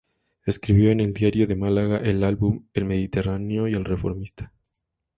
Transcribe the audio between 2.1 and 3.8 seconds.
Álbum", "El Mediterráneo" y